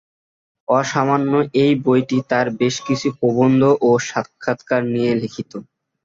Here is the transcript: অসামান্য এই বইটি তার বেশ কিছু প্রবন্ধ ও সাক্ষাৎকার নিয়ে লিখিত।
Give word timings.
অসামান্য 0.67 1.31
এই 1.63 1.73
বইটি 1.83 2.17
তার 2.29 2.47
বেশ 2.59 2.75
কিছু 2.87 3.07
প্রবন্ধ 3.19 3.61
ও 3.81 3.89
সাক্ষাৎকার 4.09 4.81
নিয়ে 4.93 5.11
লিখিত। 5.21 5.51